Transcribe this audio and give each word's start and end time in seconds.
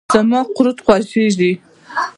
زما 0.13 0.39
قورت 0.55 0.77
خوشیزی. 0.85 1.51